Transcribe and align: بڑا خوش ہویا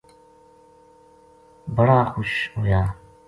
بڑا 1.75 1.99
خوش 2.11 2.31
ہویا 2.55 2.81